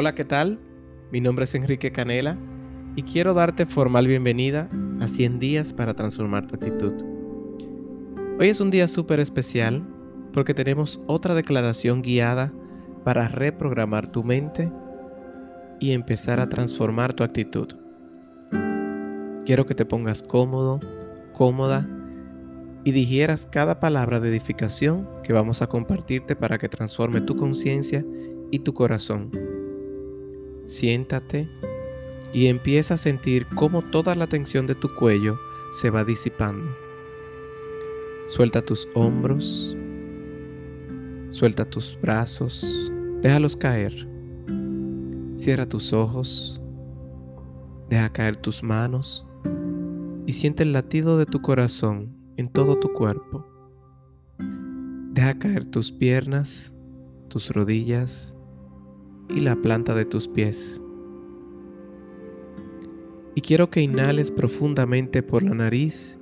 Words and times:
Hola, 0.00 0.14
¿qué 0.14 0.24
tal? 0.24 0.60
Mi 1.10 1.20
nombre 1.20 1.42
es 1.42 1.56
Enrique 1.56 1.90
Canela 1.90 2.38
y 2.94 3.02
quiero 3.02 3.34
darte 3.34 3.66
formal 3.66 4.06
bienvenida 4.06 4.68
a 5.00 5.08
100 5.08 5.40
días 5.40 5.72
para 5.72 5.94
transformar 5.94 6.46
tu 6.46 6.54
actitud. 6.54 6.92
Hoy 8.38 8.48
es 8.48 8.60
un 8.60 8.70
día 8.70 8.86
súper 8.86 9.18
especial 9.18 9.82
porque 10.32 10.54
tenemos 10.54 11.00
otra 11.08 11.34
declaración 11.34 12.00
guiada 12.00 12.52
para 13.02 13.26
reprogramar 13.26 14.06
tu 14.06 14.22
mente 14.22 14.70
y 15.80 15.90
empezar 15.90 16.38
a 16.38 16.48
transformar 16.48 17.12
tu 17.12 17.24
actitud. 17.24 17.66
Quiero 19.44 19.66
que 19.66 19.74
te 19.74 19.84
pongas 19.84 20.22
cómodo, 20.22 20.78
cómoda 21.32 21.88
y 22.84 22.92
digieras 22.92 23.48
cada 23.50 23.80
palabra 23.80 24.20
de 24.20 24.28
edificación 24.28 25.08
que 25.24 25.32
vamos 25.32 25.60
a 25.60 25.66
compartirte 25.66 26.36
para 26.36 26.56
que 26.56 26.68
transforme 26.68 27.20
tu 27.20 27.36
conciencia 27.36 28.04
y 28.52 28.60
tu 28.60 28.72
corazón. 28.72 29.47
Siéntate 30.68 31.48
y 32.34 32.48
empieza 32.48 32.94
a 32.94 32.98
sentir 32.98 33.46
cómo 33.54 33.80
toda 33.80 34.14
la 34.14 34.26
tensión 34.26 34.66
de 34.66 34.74
tu 34.74 34.94
cuello 34.96 35.38
se 35.72 35.88
va 35.88 36.04
disipando. 36.04 36.70
Suelta 38.26 38.60
tus 38.60 38.86
hombros, 38.94 39.74
suelta 41.30 41.64
tus 41.64 41.98
brazos, 42.02 42.92
déjalos 43.22 43.56
caer. 43.56 44.06
Cierra 45.36 45.66
tus 45.66 45.94
ojos, 45.94 46.60
deja 47.88 48.12
caer 48.12 48.36
tus 48.36 48.62
manos 48.62 49.26
y 50.26 50.34
siente 50.34 50.64
el 50.64 50.74
latido 50.74 51.16
de 51.16 51.24
tu 51.24 51.40
corazón 51.40 52.14
en 52.36 52.46
todo 52.46 52.78
tu 52.78 52.92
cuerpo. 52.92 53.46
Deja 55.12 55.38
caer 55.38 55.64
tus 55.64 55.90
piernas, 55.90 56.74
tus 57.28 57.48
rodillas 57.48 58.34
y 59.28 59.40
la 59.40 59.56
planta 59.56 59.94
de 59.94 60.04
tus 60.04 60.28
pies. 60.28 60.82
Y 63.34 63.40
quiero 63.40 63.70
que 63.70 63.80
inhales 63.80 64.30
profundamente 64.30 65.22
por 65.22 65.42
la 65.42 65.54
nariz 65.54 66.18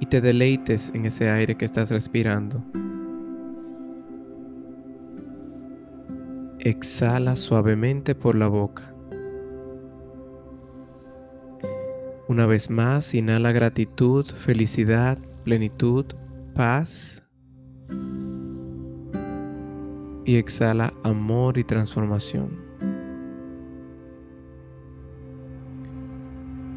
y 0.00 0.06
te 0.06 0.20
deleites 0.20 0.90
en 0.94 1.06
ese 1.06 1.28
aire 1.28 1.56
que 1.56 1.64
estás 1.64 1.90
respirando. 1.90 2.62
Exhala 6.60 7.36
suavemente 7.36 8.14
por 8.14 8.34
la 8.34 8.48
boca. 8.48 8.92
Una 12.28 12.46
vez 12.46 12.70
más, 12.70 13.14
inhala 13.14 13.52
gratitud, 13.52 14.26
felicidad, 14.26 15.16
plenitud, 15.44 16.06
paz. 16.54 17.22
Y 20.26 20.36
exhala 20.36 20.92
amor 21.02 21.56
y 21.56 21.64
transformación. 21.64 22.50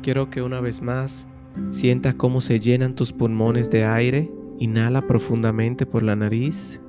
Quiero 0.01 0.29
que 0.29 0.41
una 0.41 0.61
vez 0.61 0.81
más 0.81 1.27
sientas 1.69 2.15
cómo 2.15 2.39
se 2.39 2.61
llenan 2.61 2.95
tus 2.95 3.11
pulmones 3.11 3.69
de 3.69 3.83
aire. 3.83 4.31
Inhala 4.59 5.01
profundamente 5.01 5.85
por 5.85 6.03
la 6.03 6.15
nariz. 6.15 6.79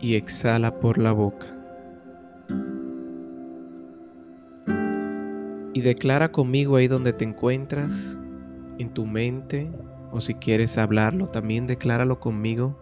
Y 0.00 0.16
exhala 0.16 0.80
por 0.80 0.98
la 0.98 1.12
boca. 1.12 1.60
y 5.72 5.82
declara 5.82 6.30
conmigo 6.30 6.76
ahí 6.76 6.88
donde 6.88 7.12
te 7.12 7.24
encuentras, 7.24 8.18
en 8.78 8.90
tu 8.90 9.06
mente, 9.06 9.70
o 10.12 10.20
si 10.20 10.34
quieres 10.34 10.78
hablarlo, 10.78 11.26
también 11.28 11.66
decláralo 11.66 12.20
conmigo. 12.20 12.76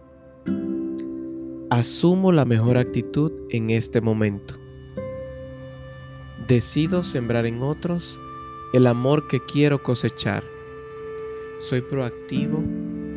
Asumo 1.69 2.31
la 2.31 2.45
mejor 2.45 2.77
actitud 2.77 3.31
en 3.49 3.69
este 3.69 4.01
momento. 4.01 4.55
Decido 6.47 7.03
sembrar 7.03 7.45
en 7.45 7.61
otros 7.61 8.19
el 8.73 8.87
amor 8.87 9.27
que 9.27 9.39
quiero 9.45 9.83
cosechar. 9.83 10.43
Soy 11.59 11.81
proactivo 11.81 12.63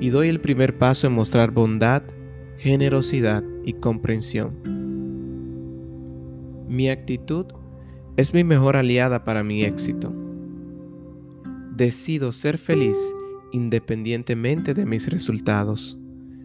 y 0.00 0.10
doy 0.10 0.28
el 0.28 0.40
primer 0.40 0.76
paso 0.76 1.06
en 1.06 1.14
mostrar 1.14 1.50
bondad, 1.50 2.02
generosidad 2.58 3.42
y 3.64 3.74
comprensión. 3.74 4.52
Mi 6.68 6.90
actitud 6.90 7.46
es 8.16 8.34
mi 8.34 8.44
mejor 8.44 8.76
aliada 8.76 9.24
para 9.24 9.42
mi 9.42 9.64
éxito. 9.64 10.12
Decido 11.74 12.32
ser 12.32 12.58
feliz 12.58 12.98
independientemente 13.52 14.74
de 14.74 14.84
mis 14.84 15.08
resultados. 15.08 15.98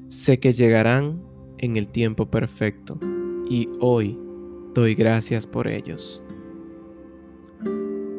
Sé 0.10 0.40
que 0.40 0.54
llegarán 0.54 1.22
en 1.58 1.78
el 1.78 1.88
tiempo 1.88 2.30
perfecto 2.30 3.00
y 3.50 3.68
hoy 3.80 4.18
doy 4.74 4.94
gracias 4.96 5.48
por 5.48 5.68
ellos. 5.68 6.24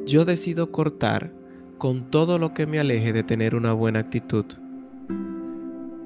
Yo 0.06 0.24
decido 0.24 0.72
cortar 0.72 1.32
con 1.78 2.10
todo 2.10 2.38
lo 2.38 2.54
que 2.54 2.66
me 2.66 2.80
aleje 2.80 3.12
de 3.12 3.22
tener 3.22 3.54
una 3.54 3.72
buena 3.72 4.00
actitud. 4.00 4.44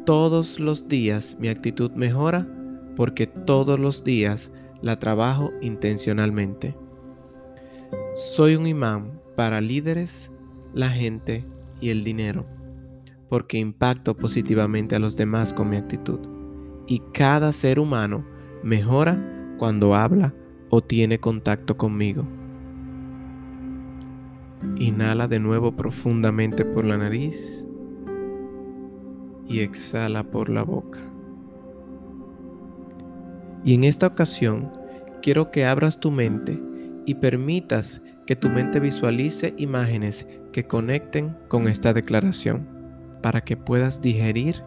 Todos 0.04 0.60
los 0.60 0.88
días 0.88 1.37
mi 1.41 1.48
actitud 1.48 1.91
mejora 1.92 2.47
porque 2.97 3.26
todos 3.26 3.78
los 3.78 4.04
días 4.04 4.50
la 4.82 4.98
trabajo 4.98 5.50
intencionalmente. 5.62 6.75
Soy 8.15 8.56
un 8.56 8.66
imán 8.66 9.21
para 9.37 9.60
líderes, 9.60 10.31
la 10.75 10.91
gente 10.91 11.44
y 11.81 11.91
el 11.91 12.04
dinero, 12.04 12.44
porque 13.32 13.56
impacto 13.56 14.15
positivamente 14.15 14.94
a 14.94 14.98
los 14.98 15.16
demás 15.16 15.54
con 15.54 15.70
mi 15.70 15.76
actitud. 15.78 16.19
Y 16.87 17.00
cada 17.15 17.54
ser 17.54 17.78
humano 17.81 18.26
mejora 18.62 19.56
cuando 19.59 19.94
habla 19.94 20.34
o 20.69 20.82
tiene 20.82 21.19
contacto 21.19 21.78
conmigo. 21.78 22.26
Inhala 24.76 25.28
de 25.28 25.38
nuevo 25.38 25.75
profundamente 25.75 26.66
por 26.66 26.84
la 26.84 26.98
nariz 26.98 27.66
y 29.48 29.60
exhala 29.60 30.25
por 30.25 30.50
la 30.50 30.62
boca. 30.65 31.00
Y 33.65 33.72
en 33.72 33.84
esta 33.84 34.09
ocasión 34.09 34.71
quiero 35.22 35.50
que 35.50 35.65
abras 35.65 35.98
tu 35.98 36.10
mente 36.10 36.60
y 37.06 37.15
permitas 37.15 38.03
que 38.26 38.37
tu 38.37 38.50
mente 38.50 38.78
visualice 38.78 39.54
imágenes 39.56 40.26
que 40.53 40.66
conecten 40.66 41.34
con 41.48 41.66
esta 41.66 41.94
declaración 41.94 42.81
para 43.22 43.43
que 43.43 43.56
puedas 43.56 44.00
digerir 44.00 44.62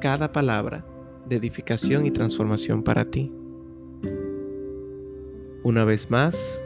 cada 0.00 0.32
palabra 0.32 0.84
de 1.26 1.36
edificación 1.36 2.06
y 2.06 2.10
transformación 2.10 2.82
para 2.82 3.04
ti. 3.04 3.32
Una 5.62 5.84
vez 5.84 6.10
más, 6.10 6.60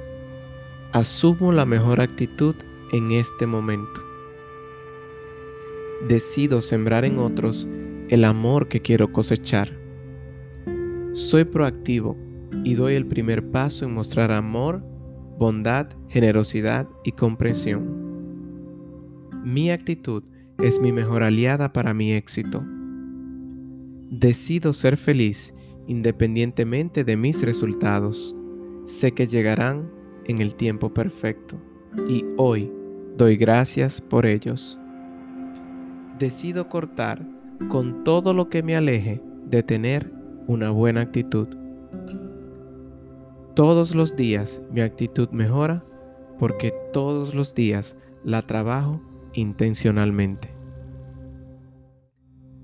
asumo 0.92 1.52
la 1.52 1.66
mejor 1.66 2.00
actitud 2.00 2.54
en 2.92 3.12
este 3.12 3.46
momento. 3.46 4.00
Decido 6.08 6.62
sembrar 6.62 7.04
en 7.04 7.18
otros 7.18 7.68
el 8.08 8.24
amor 8.24 8.68
que 8.68 8.80
quiero 8.80 9.12
cosechar. 9.12 9.70
Soy 11.12 11.44
proactivo 11.44 12.16
y 12.64 12.74
doy 12.74 12.94
el 12.94 13.06
primer 13.06 13.50
paso 13.50 13.84
en 13.84 13.92
mostrar 13.92 14.30
amor 14.30 14.82
bondad, 15.38 15.88
generosidad 16.08 16.88
y 17.04 17.12
comprensión. 17.12 18.06
Mi 19.44 19.70
actitud 19.70 20.22
es 20.62 20.80
mi 20.80 20.92
mejor 20.92 21.22
aliada 21.22 21.72
para 21.72 21.92
mi 21.92 22.12
éxito. 22.12 22.64
Decido 24.10 24.72
ser 24.72 24.96
feliz 24.96 25.54
independientemente 25.86 27.04
de 27.04 27.16
mis 27.16 27.42
resultados. 27.42 28.34
Sé 28.84 29.12
que 29.12 29.26
llegarán 29.26 29.90
en 30.24 30.40
el 30.40 30.54
tiempo 30.54 30.92
perfecto 30.92 31.56
y 32.08 32.24
hoy 32.36 32.70
doy 33.16 33.36
gracias 33.36 34.00
por 34.00 34.26
ellos. 34.26 34.80
Decido 36.18 36.68
cortar 36.68 37.24
con 37.68 38.04
todo 38.04 38.32
lo 38.32 38.48
que 38.48 38.62
me 38.62 38.76
aleje 38.76 39.20
de 39.46 39.62
tener 39.62 40.10
una 40.46 40.70
buena 40.70 41.02
actitud. 41.02 41.48
Todos 43.54 43.94
los 43.94 44.16
días 44.16 44.62
mi 44.70 44.80
actitud 44.80 45.28
mejora 45.30 45.84
porque 46.38 46.72
todos 46.92 47.34
los 47.34 47.54
días 47.54 47.96
la 48.24 48.42
trabajo 48.42 49.00
intencionalmente. 49.36 50.50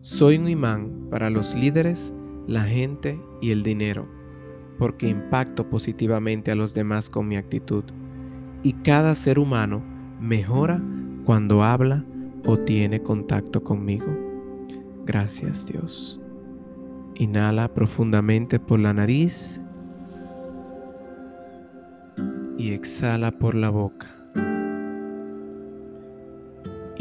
Soy 0.01 0.37
un 0.37 0.49
imán 0.49 1.09
para 1.11 1.31
los 1.31 1.55
líderes, 1.55 2.13
la 2.49 2.65
gente 2.65 3.21
y 3.41 3.53
el 3.53 3.63
dinero, 3.63 4.09
porque 4.79 5.09
impacto 5.09 5.69
positivamente 5.69 6.51
a 6.51 6.57
los 6.57 6.75
demás 6.75 7.09
con 7.09 7.29
mi 7.29 7.37
actitud. 7.37 7.85
Y 8.65 8.73
cada 8.73 9.15
ser 9.15 9.39
humano 9.39 9.83
mejora 10.21 10.83
cuando 11.25 11.63
habla 11.63 12.05
o 12.47 12.59
tiene 12.59 13.01
contacto 13.01 13.63
conmigo. 13.63 14.07
Gracias 15.05 15.67
Dios. 15.67 16.21
Inhala 17.15 17.73
profundamente 17.73 18.59
por 18.59 18.81
la 18.81 18.93
nariz 18.93 19.61
y 22.59 22.73
exhala 22.73 23.31
por 23.31 23.55
la 23.55 23.71
boca. 23.71 24.22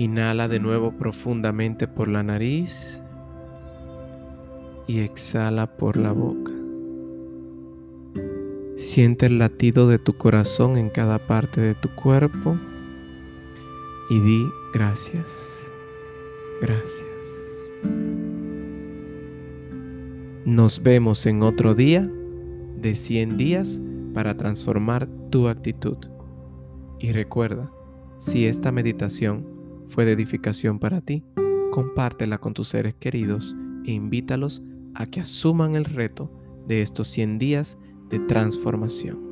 Inhala 0.01 0.47
de 0.47 0.59
nuevo 0.59 0.93
profundamente 0.97 1.87
por 1.87 2.07
la 2.07 2.23
nariz 2.23 2.99
y 4.87 5.01
exhala 5.01 5.77
por 5.77 5.95
la 5.95 6.11
boca. 6.11 6.51
Siente 8.77 9.27
el 9.27 9.37
latido 9.37 9.87
de 9.87 9.99
tu 9.99 10.17
corazón 10.17 10.77
en 10.77 10.89
cada 10.89 11.19
parte 11.27 11.61
de 11.61 11.75
tu 11.75 11.93
cuerpo 11.93 12.57
y 14.09 14.19
di 14.21 14.43
gracias, 14.73 15.69
gracias. 16.59 17.05
Nos 20.45 20.81
vemos 20.81 21.27
en 21.27 21.43
otro 21.43 21.75
día 21.75 22.09
de 22.77 22.95
100 22.95 23.37
días 23.37 23.79
para 24.15 24.35
transformar 24.35 25.07
tu 25.29 25.47
actitud. 25.47 25.97
Y 26.97 27.11
recuerda, 27.11 27.71
si 28.17 28.47
esta 28.47 28.71
meditación 28.71 29.60
fue 29.91 30.05
de 30.05 30.13
edificación 30.13 30.79
para 30.79 31.01
ti, 31.01 31.23
compártela 31.71 32.37
con 32.37 32.53
tus 32.53 32.69
seres 32.69 32.95
queridos 32.95 33.55
e 33.85 33.91
invítalos 33.91 34.63
a 34.95 35.05
que 35.05 35.19
asuman 35.19 35.75
el 35.75 35.85
reto 35.85 36.31
de 36.67 36.81
estos 36.81 37.09
100 37.09 37.37
días 37.37 37.77
de 38.09 38.19
transformación. 38.19 39.30